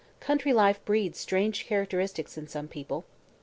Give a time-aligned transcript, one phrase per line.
[0.19, 3.05] Country life breeds strange characteristics in some people.